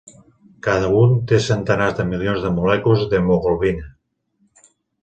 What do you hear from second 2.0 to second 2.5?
de milions